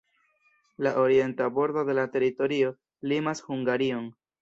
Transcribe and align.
La 0.85 0.93
orienta 1.01 1.45
bordo 1.59 1.85
de 1.91 1.97
la 1.99 2.07
teritorio 2.17 2.75
limas 3.13 3.49
Hungarion. 3.51 4.15